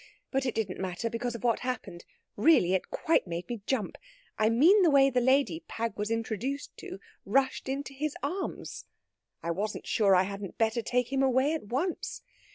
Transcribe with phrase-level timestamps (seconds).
[0.31, 2.05] But it didn't matter, because of what happened.
[2.35, 3.99] Really, it quite made me jump
[4.35, 8.85] I mean the way the lady Pag was introduced to rushed into his arms.
[9.43, 12.23] I wasn't sure I hadn't better take him away at once.